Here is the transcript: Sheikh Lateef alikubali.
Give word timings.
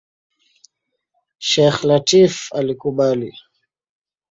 Sheikh 1.47 1.79
Lateef 1.87 2.35
alikubali. 2.57 3.31